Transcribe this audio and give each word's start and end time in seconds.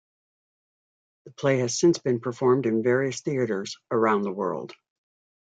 The 1.25 1.31
play 1.31 1.59
has 1.59 1.79
since 1.79 1.99
been 1.99 2.21
performed 2.21 2.65
in 2.65 2.81
various 2.81 3.21
theatres 3.21 3.77
around 3.91 4.23
the 4.23 4.31
world. 4.33 4.73